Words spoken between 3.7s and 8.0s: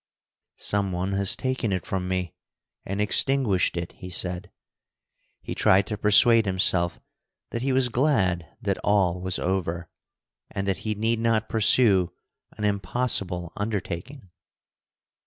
it," he said. He tried to persuade himself that he was